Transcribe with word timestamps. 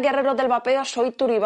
Guerreros 0.00 0.36
del 0.36 0.48
vapeo, 0.48 0.84
soy 0.84 1.12
Turi. 1.12 1.40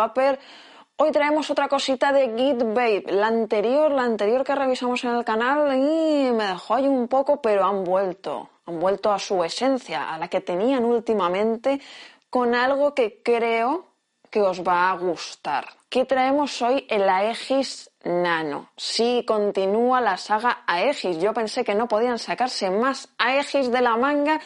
Hoy 0.97 1.13
traemos 1.13 1.49
otra 1.51 1.69
cosita 1.69 2.13
de 2.13 2.35
Git 2.37 2.59
Babe. 2.59 3.05
La 3.09 3.29
anterior, 3.29 3.93
la 3.93 4.03
anterior 4.03 4.43
que 4.43 4.55
revisamos 4.55 5.05
en 5.05 5.15
el 5.15 5.25
canal 5.25 5.73
y 5.77 6.33
me 6.33 6.47
dejó 6.47 6.75
ahí 6.75 6.89
un 6.89 7.07
poco, 7.07 7.41
pero 7.41 7.65
han 7.65 7.85
vuelto. 7.85 8.51
Han 8.67 8.81
vuelto 8.81 9.13
a 9.13 9.19
su 9.19 9.43
esencia, 9.45 10.13
a 10.13 10.19
la 10.19 10.29
que 10.29 10.41
tenían 10.41 10.85
últimamente, 10.85 11.81
con 12.29 12.55
algo 12.55 12.95
que 12.95 13.23
creo 13.23 13.87
que 14.31 14.41
os 14.41 14.63
va 14.63 14.91
a 14.91 14.97
gustar. 14.97 15.67
¿Qué 15.89 16.05
traemos 16.05 16.61
hoy? 16.63 16.87
El 16.91 17.09
Aegis 17.09 17.91
Nano. 18.05 18.71
Sí, 18.77 19.25
continúa 19.27 20.01
la 20.01 20.17
saga 20.17 20.65
Aegis. 20.67 21.19
Yo 21.19 21.33
pensé 21.33 21.65
que 21.65 21.75
no 21.75 21.89
podían 21.89 22.19
sacarse 22.19 22.71
más 22.71 23.09
Aegis 23.19 23.71
de 23.71 23.81
la 23.81 23.97
manga 23.97 24.41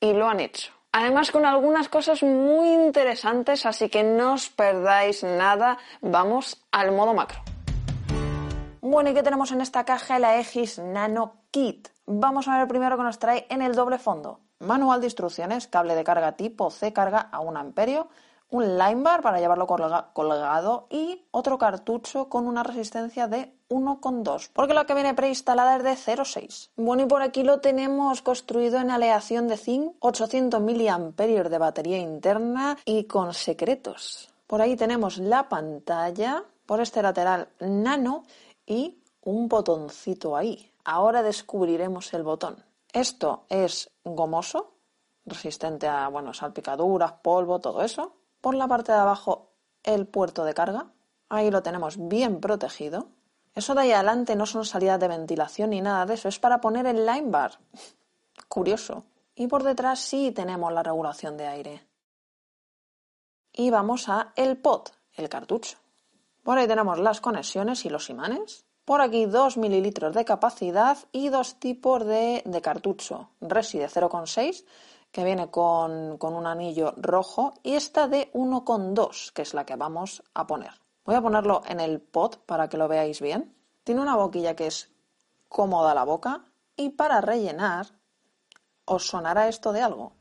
y 0.00 0.12
lo 0.12 0.28
han 0.28 0.40
hecho. 0.40 0.77
Además 0.92 1.30
con 1.30 1.44
algunas 1.44 1.88
cosas 1.88 2.22
muy 2.22 2.72
interesantes, 2.72 3.66
así 3.66 3.88
que 3.90 4.02
no 4.02 4.34
os 4.34 4.48
perdáis 4.48 5.22
nada. 5.22 5.78
Vamos 6.00 6.64
al 6.72 6.92
modo 6.92 7.12
macro. 7.12 7.40
Bueno, 8.80 9.10
¿y 9.10 9.14
qué 9.14 9.22
tenemos 9.22 9.52
en 9.52 9.60
esta 9.60 9.84
caja? 9.84 10.18
La 10.18 10.30
Aegis 10.30 10.78
Nano 10.78 11.42
Kit. 11.50 11.88
Vamos 12.06 12.48
a 12.48 12.56
ver 12.56 12.68
primero 12.68 12.96
que 12.96 13.02
nos 13.02 13.18
trae 13.18 13.46
en 13.50 13.60
el 13.60 13.74
doble 13.74 13.98
fondo. 13.98 14.40
Manual 14.60 15.00
de 15.00 15.06
instrucciones, 15.06 15.68
cable 15.68 15.94
de 15.94 16.04
carga 16.04 16.32
tipo 16.32 16.70
C 16.70 16.92
carga 16.92 17.28
a 17.30 17.40
1 17.40 17.60
amperio, 17.60 18.08
un 18.50 18.78
line 18.78 19.02
bar 19.02 19.22
para 19.22 19.40
llevarlo 19.40 19.66
colgado 19.66 20.86
y 20.90 21.26
otro 21.30 21.58
cartucho 21.58 22.28
con 22.28 22.46
una 22.46 22.62
resistencia 22.62 23.28
de 23.28 23.52
1,2 23.68 24.50
porque 24.52 24.74
la 24.74 24.86
que 24.86 24.94
viene 24.94 25.14
preinstalada 25.14 25.76
es 25.76 25.82
de 25.82 26.14
0,6 26.14 26.70
bueno 26.76 27.02
y 27.02 27.06
por 27.06 27.22
aquí 27.22 27.42
lo 27.42 27.60
tenemos 27.60 28.22
construido 28.22 28.78
en 28.78 28.90
aleación 28.90 29.48
de 29.48 29.56
zinc 29.58 29.92
800 30.00 30.60
mAh 30.60 31.12
de 31.16 31.58
batería 31.58 31.98
interna 31.98 32.76
y 32.84 33.04
con 33.04 33.34
secretos. 33.34 34.30
Por 34.46 34.62
ahí 34.62 34.76
tenemos 34.76 35.18
la 35.18 35.48
pantalla 35.48 36.44
por 36.66 36.80
este 36.80 37.02
lateral 37.02 37.48
nano 37.60 38.24
y 38.66 38.98
un 39.22 39.48
botoncito 39.48 40.36
ahí. 40.36 40.70
Ahora 40.84 41.22
descubriremos 41.22 42.12
el 42.14 42.22
botón. 42.22 42.64
Esto 42.92 43.44
es 43.48 43.90
gomoso 44.04 44.72
resistente 45.26 45.86
a 45.86 46.08
bueno 46.08 46.32
salpicaduras 46.32 47.12
polvo 47.22 47.58
todo 47.58 47.82
eso 47.82 48.17
por 48.40 48.54
la 48.54 48.68
parte 48.68 48.92
de 48.92 48.98
abajo 48.98 49.52
el 49.82 50.06
puerto 50.06 50.44
de 50.44 50.54
carga. 50.54 50.92
Ahí 51.28 51.50
lo 51.50 51.62
tenemos 51.62 51.96
bien 52.08 52.40
protegido. 52.40 53.08
Eso 53.54 53.74
de 53.74 53.82
ahí 53.82 53.92
adelante 53.92 54.36
no 54.36 54.46
son 54.46 54.64
salidas 54.64 55.00
de 55.00 55.08
ventilación 55.08 55.70
ni 55.70 55.80
nada 55.80 56.06
de 56.06 56.14
eso, 56.14 56.28
es 56.28 56.38
para 56.38 56.60
poner 56.60 56.86
el 56.86 57.04
line 57.04 57.30
bar. 57.30 57.58
Curioso. 58.48 59.04
Y 59.34 59.46
por 59.46 59.62
detrás 59.62 60.00
sí 60.00 60.32
tenemos 60.32 60.72
la 60.72 60.82
regulación 60.82 61.36
de 61.36 61.46
aire. 61.46 61.86
Y 63.52 63.70
vamos 63.70 64.08
a 64.08 64.32
el 64.36 64.56
pot, 64.56 64.92
el 65.14 65.28
cartucho. 65.28 65.78
Por 66.42 66.58
ahí 66.58 66.66
tenemos 66.66 66.98
las 66.98 67.20
conexiones 67.20 67.84
y 67.84 67.90
los 67.90 68.10
imanes. 68.10 68.64
Por 68.84 69.00
aquí 69.00 69.26
2 69.26 69.58
mililitros 69.58 70.14
de 70.14 70.24
capacidad 70.24 70.96
y 71.12 71.28
dos 71.28 71.60
tipos 71.60 72.06
de, 72.06 72.42
de 72.46 72.62
cartucho. 72.62 73.30
Resi 73.40 73.78
de 73.78 73.88
0,6 73.88 74.64
que 75.18 75.24
viene 75.24 75.50
con, 75.50 76.16
un 76.22 76.46
anillo 76.46 76.94
rojo 76.96 77.54
y 77.64 77.74
esta 77.74 78.06
de 78.06 78.30
1,2 78.34 79.32
que 79.32 79.42
es 79.42 79.52
la 79.52 79.66
que 79.66 79.74
vamos 79.74 80.22
a 80.32 80.46
poner. 80.46 80.70
Voy 81.04 81.16
a 81.16 81.20
ponerlo 81.20 81.62
en 81.66 81.80
el 81.80 82.00
pot 82.00 82.38
para 82.46 82.68
que 82.68 82.76
lo 82.76 82.86
veáis 82.86 83.20
bien. 83.20 83.52
Tiene 83.82 84.00
una 84.00 84.14
boquilla 84.14 84.54
que 84.54 84.68
es 84.68 84.92
cómoda 85.48 85.92
la 85.92 86.04
boca 86.04 86.44
y 86.76 86.90
para 86.90 87.20
rellenar 87.20 87.88
os 88.84 89.08
sonará 89.08 89.48
esto 89.48 89.72
de 89.72 89.82
algo. 89.82 90.12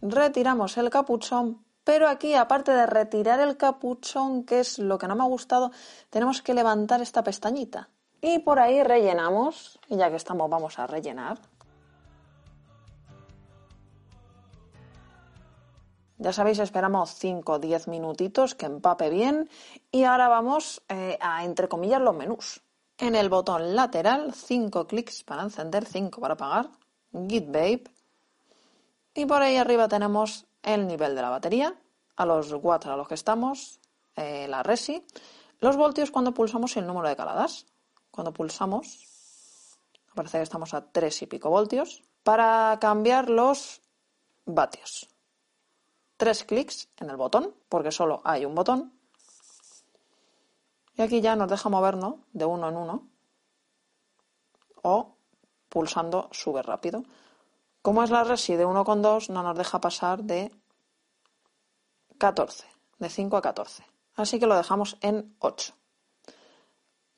Retiramos 0.00 0.76
el 0.76 0.90
capuchón, 0.90 1.64
pero 1.82 2.06
aquí 2.08 2.34
aparte 2.34 2.70
de 2.70 2.86
retirar 2.86 3.40
el 3.40 3.56
capuchón, 3.56 4.44
que 4.44 4.60
es 4.60 4.78
lo 4.78 4.96
que 4.96 5.08
no 5.08 5.16
me 5.16 5.24
ha 5.24 5.26
gustado, 5.26 5.72
tenemos 6.08 6.40
que 6.40 6.54
levantar 6.54 7.02
esta 7.02 7.24
pestañita. 7.24 7.88
Y 8.24 8.38
por 8.38 8.60
ahí 8.60 8.82
rellenamos, 8.84 9.80
y 9.88 9.96
ya 9.96 10.08
que 10.08 10.16
estamos 10.16 10.48
vamos 10.48 10.78
a 10.78 10.86
rellenar. 10.86 11.38
Ya 16.18 16.32
sabéis, 16.32 16.60
esperamos 16.60 17.16
5 17.16 17.52
o 17.52 17.58
10 17.58 17.88
minutitos 17.88 18.54
que 18.54 18.66
empape 18.66 19.10
bien 19.10 19.50
y 19.90 20.04
ahora 20.04 20.28
vamos 20.28 20.80
eh, 20.88 21.18
a 21.20 21.44
entre 21.44 21.66
comillas 21.66 22.00
los 22.00 22.14
menús. 22.14 22.62
En 22.96 23.16
el 23.16 23.28
botón 23.28 23.74
lateral, 23.74 24.32
5 24.32 24.86
clics 24.86 25.24
para 25.24 25.42
encender, 25.42 25.84
5 25.84 26.20
para 26.20 26.34
apagar, 26.34 26.70
Git 27.28 27.46
Babe. 27.46 27.82
Y 29.14 29.26
por 29.26 29.42
ahí 29.42 29.56
arriba 29.56 29.88
tenemos 29.88 30.46
el 30.62 30.86
nivel 30.86 31.16
de 31.16 31.22
la 31.22 31.30
batería, 31.30 31.74
a 32.14 32.24
los 32.24 32.52
watts 32.52 32.86
a 32.86 32.94
los 32.94 33.08
que 33.08 33.14
estamos, 33.14 33.80
eh, 34.14 34.46
la 34.46 34.62
resi, 34.62 35.04
los 35.58 35.76
voltios 35.76 36.12
cuando 36.12 36.32
pulsamos 36.32 36.76
el 36.76 36.86
número 36.86 37.08
de 37.08 37.16
caladas. 37.16 37.66
Cuando 38.12 38.32
pulsamos, 38.32 39.08
aparece 40.12 40.38
que 40.38 40.42
estamos 40.44 40.74
a 40.74 40.92
3 40.92 41.22
y 41.22 41.26
pico 41.26 41.50
voltios. 41.50 42.04
Para 42.22 42.78
cambiar 42.80 43.30
los 43.30 43.80
vatios. 44.44 45.08
Tres 46.16 46.44
clics 46.44 46.88
en 46.98 47.10
el 47.10 47.16
botón, 47.16 47.56
porque 47.68 47.90
solo 47.90 48.20
hay 48.24 48.44
un 48.44 48.54
botón. 48.54 48.92
Y 50.94 51.02
aquí 51.02 51.20
ya 51.20 51.34
nos 51.34 51.48
deja 51.48 51.68
movernos 51.68 52.16
de 52.32 52.44
uno 52.44 52.68
en 52.68 52.76
uno. 52.76 53.08
O 54.82 55.16
pulsando 55.68 56.28
sube 56.32 56.62
rápido. 56.62 57.02
Como 57.80 58.04
es 58.04 58.10
la 58.10 58.24
resi 58.24 58.54
de 58.56 58.66
1,2, 58.66 59.30
no 59.30 59.42
nos 59.42 59.56
deja 59.56 59.80
pasar 59.80 60.22
de 60.22 60.52
14, 62.18 62.66
de 62.98 63.08
5 63.08 63.36
a 63.38 63.42
14. 63.42 63.84
Así 64.14 64.38
que 64.38 64.46
lo 64.46 64.54
dejamos 64.54 64.98
en 65.00 65.34
8. 65.40 65.74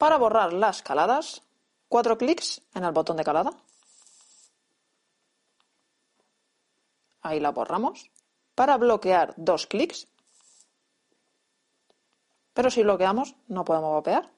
Para 0.05 0.19
borrar 0.19 0.53
las 0.53 0.83
caladas, 0.83 1.43
cuatro 1.89 2.19
clics 2.19 2.61
en 2.75 2.85
el 2.85 2.93
botón 2.93 3.17
de 3.17 3.25
calada. 3.25 3.53
Ahí 7.23 7.41
la 7.41 7.53
borramos. 7.53 8.11
Para 8.55 8.77
bloquear, 8.77 9.33
dos 9.39 9.67
clics. 9.67 10.07
Pero 12.53 12.69
si 12.69 12.83
bloqueamos, 12.83 13.35
no 13.49 13.65
podemos 13.65 13.93
bloquear. 13.93 14.31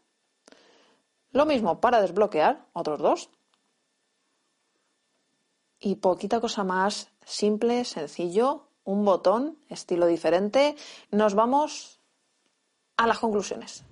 Lo 1.32 1.46
mismo 1.46 1.80
para 1.80 2.00
desbloquear, 2.00 2.64
otros 2.72 3.00
dos. 3.00 3.30
Y 5.80 5.96
poquita 5.96 6.40
cosa 6.40 6.62
más 6.62 7.10
simple, 7.24 7.84
sencillo, 7.84 8.68
un 8.84 9.04
botón, 9.04 9.58
estilo 9.68 10.06
diferente. 10.06 10.76
Nos 11.10 11.34
vamos 11.34 12.00
a 12.96 13.08
las 13.08 13.18
conclusiones. 13.18 13.84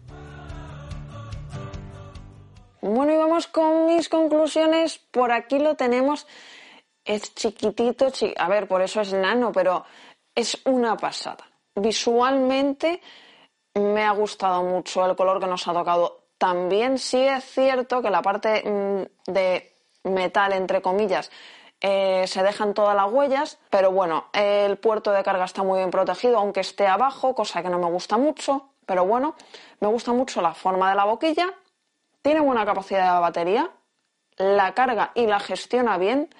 Bueno, 2.86 3.14
y 3.14 3.16
vamos 3.16 3.46
con 3.46 3.86
mis 3.86 4.10
conclusiones. 4.10 4.98
Por 4.98 5.32
aquí 5.32 5.58
lo 5.58 5.75
tenemos. 5.75 6.26
Es 7.02 7.34
chiquitito, 7.34 8.12
a 8.36 8.48
ver, 8.50 8.69
por 8.69 8.82
eso 8.82 9.00
es 9.00 9.14
nano, 9.14 9.52
pero 9.52 9.86
es 10.34 10.60
una 10.66 10.94
pasada. 10.94 11.48
Visualmente 11.75 13.00
me 13.72 14.04
ha 14.04 14.10
gustado 14.10 14.62
mucho 14.64 15.06
el 15.06 15.16
color 15.16 15.40
que 15.40 15.46
nos 15.46 15.66
ha 15.66 15.72
tocado. 15.72 16.26
También 16.36 16.98
sí 16.98 17.22
es 17.22 17.42
cierto 17.44 18.02
que 18.02 18.10
la 18.10 18.20
parte 18.20 18.62
mm, 18.62 19.32
de 19.32 19.72
metal, 20.04 20.52
entre 20.52 20.82
comillas, 20.82 21.30
eh, 21.80 22.26
se 22.26 22.42
dejan 22.42 22.75
todas 22.75 22.94
las 22.94 23.10
huellas, 23.10 23.58
pero 23.70 23.92
bueno, 23.92 24.26
el 24.34 24.76
puerto 24.76 25.10
de 25.10 25.22
carga 25.22 25.46
está 25.46 25.62
muy 25.62 25.78
bien 25.78 25.90
protegido, 25.90 26.37
aunque 26.37 26.60
esté 26.60 26.87
abajo, 26.87 27.34
cosa 27.34 27.62
que 27.62 27.70
no 27.70 27.78
me 27.78 27.90
gusta 27.90 28.19
mucho, 28.19 28.72
pero 28.84 29.06
bueno, 29.06 29.37
me 29.80 29.88
gusta 29.88 30.12
mucho 30.12 30.42
la 30.42 30.52
forma 30.52 30.90
de 30.90 30.96
la 30.96 31.06
boquilla 31.06 31.54
tiene 32.25 32.41
buena 32.41 32.65
capacidad 32.65 33.15
de 33.15 33.21
batería, 33.21 33.71
la 34.38 34.73
carga 34.73 35.12
y 35.15 35.26
la 35.26 35.41
gestiona 35.41 35.99
bien 35.99 36.35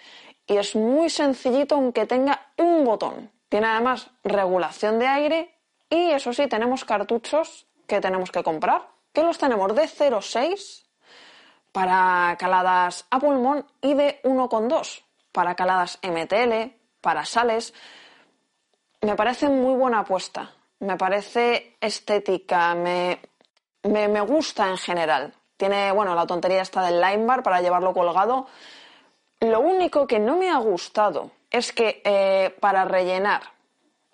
y 0.47 0.57
es 0.57 0.75
muy 0.75 1.11
sencillito 1.11 1.75
aunque 1.75 2.07
tenga 2.07 2.53
un 2.57 2.87
botón. 2.87 3.31
Tiene 3.51 3.67
además 3.67 4.11
regulación 4.25 4.99
de 4.99 5.07
aire 5.07 5.61
y 5.91 6.11
eso 6.13 6.33
sí, 6.33 6.47
tenemos 6.47 6.87
cartuchos 6.87 7.67
que 7.87 8.01
tenemos 8.01 8.31
que 8.31 8.43
comprar, 8.43 8.89
que 9.13 9.23
los 9.23 9.37
tenemos 9.37 9.75
de 9.77 9.83
0,6 9.83 10.87
para 11.71 12.35
caladas 12.39 13.05
a 13.11 13.19
pulmón 13.19 13.67
y 13.83 13.93
de 13.93 14.23
1,2 14.25 15.05
para 15.33 15.55
caladas 15.55 15.99
MTL, 16.03 16.73
para 17.03 17.27
sales. 17.27 17.75
Me 19.03 19.17
parece 19.17 19.51
muy 19.51 19.75
buena 19.75 19.99
apuesta, 19.99 20.51
me 20.79 20.97
parece 20.97 21.77
estética, 21.79 22.75
me, 22.75 23.21
me, 23.83 24.21
gusta 24.23 24.71
en 24.71 24.79
general. 24.79 25.35
Tiene, 25.65 25.93
bueno, 25.93 26.15
la 26.15 26.27
tontería 26.27 26.61
está 26.61 26.83
del 26.83 27.01
line 27.01 27.25
bar 27.25 27.43
para 27.43 27.63
llevarlo 27.63 27.95
colgado. 27.95 28.47
Lo 29.41 29.61
único 29.61 30.07
que 30.07 30.19
no 30.19 30.37
me 30.37 30.51
ha 30.51 30.59
gustado 30.59 31.31
es 31.51 31.73
que 31.73 32.03
eh, 32.05 32.55
para 32.61 32.85
rellenar, 32.85 33.41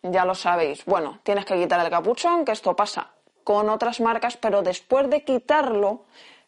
ya 0.01 0.25
lo 0.25 0.37
sabéis, 0.37 0.85
bueno, 0.85 1.19
tienes 1.25 1.45
que 1.45 1.57
quitar 1.61 1.85
el 1.85 1.91
capuchón, 1.91 2.45
que 2.45 2.53
esto 2.53 2.77
pasa 2.77 3.11
con 3.43 3.69
otras 3.69 3.99
marcas, 3.99 4.37
pero 4.37 4.63
después 4.63 5.11
de 5.11 5.25
quitarlo, 5.25 6.05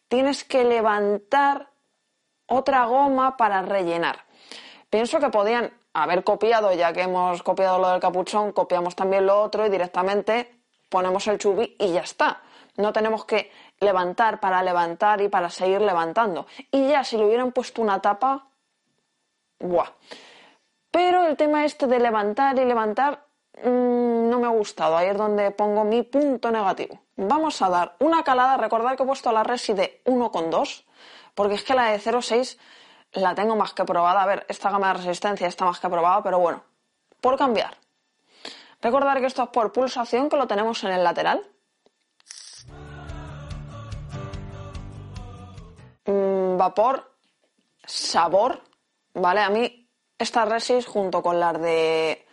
tienes 0.06 0.44
que 0.44 0.62
levantar 0.62 1.70
otra 2.46 2.84
goma 2.84 3.36
para 3.36 3.60
rellenar. 3.62 4.24
Pienso 4.88 5.18
que 5.18 5.30
podían 5.30 5.72
haber 5.94 6.22
copiado, 6.22 6.72
ya 6.74 6.92
que 6.92 7.02
hemos 7.02 7.42
copiado 7.42 7.80
lo 7.80 7.88
del 7.88 8.00
capuchón, 8.00 8.52
copiamos 8.52 8.94
también 8.94 9.26
lo 9.26 9.42
otro 9.42 9.66
y 9.66 9.68
directamente 9.68 10.61
ponemos 10.92 11.26
el 11.26 11.38
chubí 11.38 11.74
y 11.80 11.92
ya 11.92 12.02
está. 12.02 12.42
No 12.76 12.92
tenemos 12.92 13.24
que 13.24 13.50
levantar 13.80 14.38
para 14.38 14.62
levantar 14.62 15.20
y 15.22 15.28
para 15.28 15.50
seguir 15.50 15.80
levantando. 15.80 16.46
Y 16.70 16.88
ya, 16.88 17.02
si 17.02 17.16
le 17.16 17.24
hubieran 17.24 17.50
puesto 17.50 17.82
una 17.82 18.00
tapa, 18.00 18.46
¡buah! 19.58 19.88
Pero 20.90 21.26
el 21.26 21.36
tema 21.36 21.64
este 21.64 21.86
de 21.86 21.98
levantar 21.98 22.58
y 22.58 22.64
levantar 22.64 23.24
mm, 23.64 24.28
no 24.28 24.38
me 24.38 24.46
ha 24.46 24.50
gustado. 24.50 24.96
Ahí 24.96 25.08
es 25.08 25.16
donde 25.16 25.50
pongo 25.50 25.84
mi 25.84 26.02
punto 26.02 26.50
negativo. 26.50 27.00
Vamos 27.16 27.60
a 27.62 27.70
dar 27.70 27.96
una 27.98 28.22
calada. 28.22 28.58
Recordad 28.58 28.96
que 28.96 29.02
he 29.02 29.06
puesto 29.06 29.32
la 29.32 29.42
Resi 29.42 29.72
de 29.72 30.02
1,2, 30.04 30.84
porque 31.34 31.54
es 31.54 31.64
que 31.64 31.74
la 31.74 31.90
de 31.90 31.98
0,6 31.98 32.58
la 33.12 33.34
tengo 33.34 33.56
más 33.56 33.72
que 33.72 33.84
probada. 33.84 34.22
A 34.22 34.26
ver, 34.26 34.44
esta 34.48 34.70
gama 34.70 34.88
de 34.88 34.94
resistencia 34.94 35.48
está 35.48 35.64
más 35.64 35.80
que 35.80 35.88
probada, 35.88 36.22
pero 36.22 36.38
bueno, 36.38 36.62
por 37.20 37.38
cambiar. 37.38 37.81
Recordar 38.82 39.20
que 39.20 39.26
esto 39.26 39.44
es 39.44 39.48
por 39.50 39.72
pulsación, 39.72 40.28
que 40.28 40.36
lo 40.36 40.48
tenemos 40.48 40.82
en 40.82 40.90
el 40.90 41.04
lateral. 41.04 41.40
Mm, 46.04 46.56
vapor, 46.56 47.12
sabor, 47.86 48.60
¿vale? 49.14 49.40
A 49.40 49.50
mí 49.50 49.88
estas 50.18 50.48
resis 50.48 50.84
junto 50.84 51.22
con 51.22 51.38
las 51.38 51.60
de... 51.60 52.26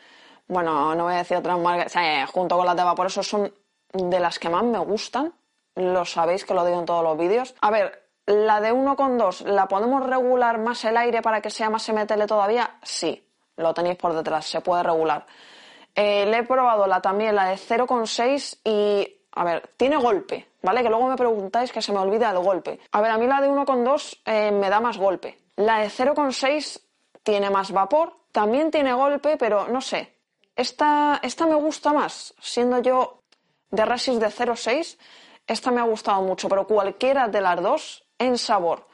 Bueno, 0.48 0.96
no 0.96 1.04
voy 1.04 1.14
a 1.14 1.18
decir 1.18 1.38
otras 1.38 1.60
marcas, 1.60 1.94
junto 2.32 2.58
con 2.58 2.66
las 2.66 2.76
de 2.76 2.84
vapor, 2.84 3.06
esos 3.06 3.28
son 3.28 3.54
de 3.94 4.20
las 4.20 4.40
que 4.40 4.50
más 4.50 4.64
me 4.64 4.80
gustan. 4.80 5.32
Lo 5.76 6.04
sabéis 6.04 6.46
que 6.46 6.56
lo 6.56 6.66
digo 6.66 6.80
en 6.80 6.86
todos 6.86 7.04
los 7.04 7.16
vídeos. 7.16 7.54
A 7.62 7.70
ver, 7.70 8.10
la 8.26 8.60
de 8.60 8.74
1,2, 8.74 9.46
¿la 9.46 9.68
podemos 9.68 10.04
regular 10.04 10.58
más 10.58 10.84
el 10.86 10.98
aire 10.98 11.22
para 11.22 11.42
que 11.42 11.52
sea 11.52 11.70
más 11.70 11.88
MTL 11.88 12.26
todavía? 12.26 12.80
Sí, 12.82 13.24
lo 13.56 13.72
tenéis 13.76 13.98
por 13.98 14.14
detrás, 14.14 14.48
se 14.48 14.62
puede 14.62 14.82
regular. 14.82 15.28
Eh, 15.96 16.26
le 16.26 16.38
he 16.38 16.44
probado 16.44 16.88
la, 16.88 17.02
también 17.02 17.36
la 17.36 17.46
de 17.46 17.56
0,6 17.56 18.60
y, 18.64 19.18
a 19.32 19.44
ver, 19.44 19.70
tiene 19.78 19.98
golpe, 19.98 20.48
¿vale? 20.62 20.84
Que 20.84 20.90
luego 20.90 21.08
me 21.08 21.16
preguntáis 21.16 21.72
que 21.72 21.82
se 21.82 21.92
me 21.92 22.00
olvida 22.00 22.32
el 22.32 22.40
golpe. 22.40 22.80
A 22.92 23.02
ver, 23.02 23.12
a 23.12 23.18
mí 23.18 23.28
la 23.28 23.42
de 23.42 23.50
1,2 23.50 24.22
eh, 24.26 24.52
me 24.52 24.70
da 24.70 24.80
más 24.80 24.98
golpe. 24.98 25.38
La 25.56 25.80
de 25.80 25.88
0,6 25.88 26.82
tiene 27.24 27.50
más 27.50 27.72
vapor, 27.72 28.14
también 28.32 28.72
tiene 28.72 28.94
golpe, 28.94 29.38
pero 29.38 29.68
no 29.68 29.82
sé. 29.82 30.16
Esta, 30.56 31.20
esta 31.24 31.46
me 31.46 31.56
gusta 31.56 31.94
más, 31.94 32.34
siendo 32.40 32.80
yo 32.80 33.22
de 33.72 33.86
Resist 33.86 34.20
de 34.20 34.28
0,6, 34.28 34.98
esta 35.48 35.72
me 35.72 35.82
ha 35.82 35.84
gustado 35.84 36.22
mucho, 36.22 36.48
pero 36.50 36.68
cualquiera 36.68 37.28
de 37.28 37.42
las 37.42 37.62
dos 37.62 38.06
en 38.18 38.38
sabor 38.38 38.88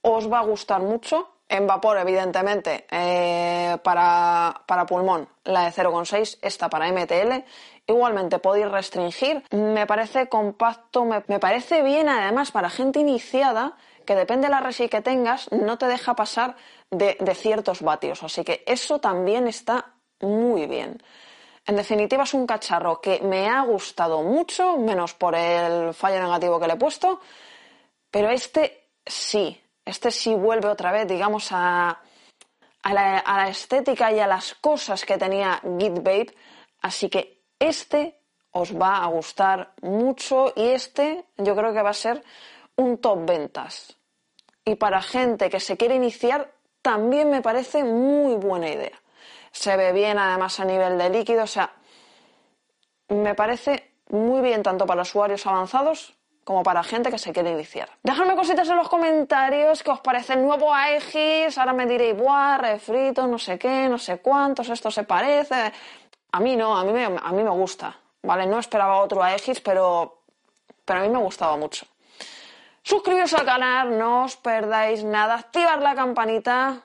os 0.00 0.30
va 0.30 0.40
a 0.40 0.44
gustar 0.44 0.80
mucho. 0.80 1.28
En 1.48 1.66
vapor, 1.66 1.96
evidentemente, 1.96 2.86
eh, 2.90 3.78
para, 3.82 4.62
para, 4.66 4.84
pulmón, 4.84 5.28
la 5.44 5.64
de 5.64 5.70
0,6, 5.70 6.38
esta 6.42 6.68
para 6.68 6.92
MTL. 6.92 7.44
Igualmente 7.86 8.38
podéis 8.38 8.70
restringir. 8.70 9.42
Me 9.50 9.86
parece 9.86 10.28
compacto, 10.28 11.06
me, 11.06 11.22
parece 11.38 11.82
bien 11.82 12.08
además 12.10 12.50
para 12.50 12.68
gente 12.68 13.00
iniciada, 13.00 13.78
que 14.04 14.14
depende 14.14 14.48
de 14.48 14.50
la 14.50 14.60
resi 14.60 14.90
que 14.90 15.00
tengas, 15.00 15.50
no 15.50 15.78
te 15.78 15.86
deja 15.86 16.14
pasar 16.14 16.56
de, 16.90 17.16
de 17.18 17.34
ciertos 17.34 17.80
vatios. 17.80 18.22
Así 18.22 18.44
que 18.44 18.62
eso 18.66 18.98
también 18.98 19.46
está 19.48 19.94
muy 20.20 20.66
bien. 20.66 21.02
En 21.64 21.76
definitiva, 21.76 22.24
es 22.24 22.34
un 22.34 22.46
cacharro 22.46 23.00
que 23.00 23.20
me 23.20 23.48
ha 23.48 23.62
gustado 23.62 24.22
mucho, 24.22 24.76
menos 24.76 25.14
por 25.14 25.34
el 25.34 25.94
fallo 25.94 26.22
negativo 26.22 26.60
que 26.60 26.66
le 26.66 26.74
he 26.74 26.76
puesto. 26.76 27.20
Pero 28.10 28.30
este 28.30 28.88
sí, 29.04 29.58
este 29.88 30.10
sí 30.10 30.34
vuelve 30.34 30.68
otra 30.68 30.92
vez, 30.92 31.08
digamos, 31.08 31.48
a, 31.50 31.98
la, 32.84 33.48
estética 33.48 34.12
y 34.12 34.20
a 34.20 34.26
las 34.26 34.54
cosas 34.54 35.04
que 35.06 35.16
tenía 35.16 35.62
Git 35.78 36.02
Babe. 36.02 36.34
Así 36.82 37.08
que 37.08 37.40
este 37.58 38.20
os 38.52 38.76
va 38.76 38.98
a 38.98 39.06
gustar 39.06 39.72
mucho 39.80 40.52
y 40.54 40.68
este 40.68 41.24
yo 41.38 41.56
creo 41.56 41.72
que 41.72 41.82
va 41.82 41.90
a 41.90 41.94
ser 41.94 42.22
un 42.76 42.98
top 42.98 43.24
ventas. 43.24 43.96
Y 44.62 44.74
para 44.74 45.00
gente 45.00 45.48
que 45.48 45.58
se 45.58 45.78
quiere 45.78 45.94
iniciar, 45.94 46.52
también 46.82 47.30
me 47.30 47.40
parece 47.40 47.82
muy 47.82 48.34
buena 48.34 48.68
idea. 48.68 49.00
Se 49.52 49.74
ve 49.78 49.92
bien 49.92 50.18
además 50.18 50.60
a 50.60 50.66
nivel 50.66 50.98
de 50.98 51.08
líquido, 51.08 51.44
o 51.44 51.46
sea, 51.46 51.72
me 53.08 53.34
parece 53.34 53.94
muy 54.10 54.42
bien 54.42 54.62
tanto 54.62 54.84
para 54.84 55.02
usuarios 55.02 55.46
avanzados 55.46 56.17
como 56.48 56.62
para 56.62 56.82
gente 56.82 57.10
que 57.10 57.18
se 57.18 57.30
quiere 57.30 57.50
iniciar. 57.50 57.90
Dejadme 58.02 58.34
cositas 58.34 58.66
en 58.70 58.76
los 58.76 58.88
comentarios 58.88 59.82
que 59.82 59.90
os 59.90 60.00
parece 60.00 60.32
el 60.32 60.42
nuevo 60.42 60.74
Aegis, 60.74 61.58
ahora 61.58 61.74
me 61.74 61.84
diréis, 61.84 62.16
buah, 62.16 62.56
refrito, 62.56 63.26
no 63.26 63.38
sé 63.38 63.58
qué, 63.58 63.86
no 63.86 63.98
sé 63.98 64.22
cuántos, 64.22 64.70
esto 64.70 64.90
se 64.90 65.04
parece. 65.04 65.70
A 66.32 66.40
mí 66.40 66.56
no, 66.56 66.74
a 66.74 66.84
mí 66.84 66.92
me, 66.94 67.04
a 67.04 67.32
mí 67.32 67.42
me 67.42 67.50
gusta, 67.50 67.94
¿vale? 68.22 68.46
No 68.46 68.58
esperaba 68.58 69.02
otro 69.02 69.22
Aegis, 69.22 69.60
pero, 69.60 70.22
pero 70.86 71.00
a 71.00 71.02
mí 71.02 71.10
me 71.10 71.18
gustaba 71.18 71.54
mucho. 71.58 71.84
Suscribiros 72.82 73.34
al 73.34 73.44
canal, 73.44 73.98
no 73.98 74.24
os 74.24 74.36
perdáis 74.36 75.04
nada, 75.04 75.34
activar 75.34 75.82
la 75.82 75.94
campanita 75.94 76.80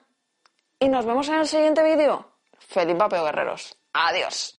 y 0.77 0.89
nos 0.89 1.05
vemos 1.05 1.29
en 1.29 1.35
el 1.35 1.47
siguiente 1.47 1.81
vídeo. 1.83 2.25
Feliz 2.59 2.97
Papeo 2.97 3.23
Guerreros. 3.23 3.77
Adiós. 3.93 4.59